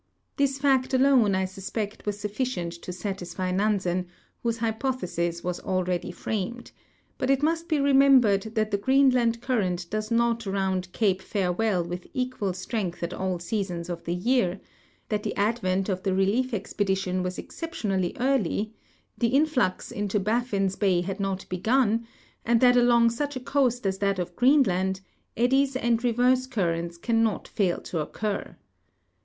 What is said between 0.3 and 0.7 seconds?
This